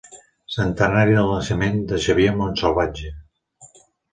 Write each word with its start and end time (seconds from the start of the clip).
Centenari 0.53 1.17
del 1.17 1.29
naixement 1.33 1.77
de 1.91 2.01
Xavier 2.07 2.35
Montsalvatge. 2.41 3.17